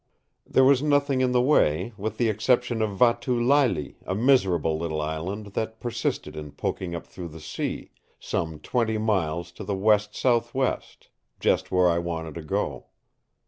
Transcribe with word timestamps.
There 0.47 0.63
was 0.63 0.81
nothing 0.81 1.21
in 1.21 1.31
the 1.31 1.43
way 1.43 1.93
with 1.95 2.17
the 2.17 2.27
exception 2.27 2.81
of 2.81 2.97
Vatu 2.97 3.39
Leile, 3.39 3.93
a 4.03 4.15
miserable 4.15 4.75
little 4.79 4.99
island 4.99 5.53
that 5.53 5.79
persisted 5.79 6.35
in 6.35 6.53
poking 6.53 6.95
up 6.95 7.05
through 7.05 7.27
the 7.27 7.39
sea 7.39 7.91
some 8.19 8.57
twenty 8.59 8.97
miles 8.97 9.51
to 9.51 9.63
the 9.63 9.75
west 9.75 10.15
southwest—just 10.15 11.71
where 11.71 11.87
I 11.87 11.99
wanted 11.99 12.33
to 12.33 12.41
go. 12.41 12.87